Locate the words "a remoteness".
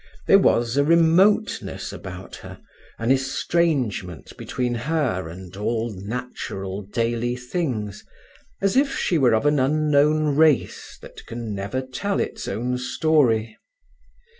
0.77-1.93